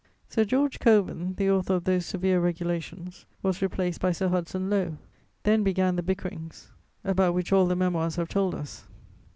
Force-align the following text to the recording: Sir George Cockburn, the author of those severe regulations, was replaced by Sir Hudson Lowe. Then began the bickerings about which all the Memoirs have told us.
Sir 0.29 0.45
George 0.45 0.79
Cockburn, 0.79 1.35
the 1.35 1.51
author 1.51 1.75
of 1.75 1.83
those 1.83 2.07
severe 2.07 2.39
regulations, 2.39 3.27
was 3.43 3.61
replaced 3.61 3.99
by 4.01 4.11
Sir 4.11 4.29
Hudson 4.29 4.67
Lowe. 4.67 4.97
Then 5.43 5.61
began 5.63 5.95
the 5.95 6.01
bickerings 6.01 6.71
about 7.03 7.35
which 7.35 7.53
all 7.53 7.67
the 7.67 7.75
Memoirs 7.75 8.15
have 8.15 8.27
told 8.27 8.55
us. 8.55 8.87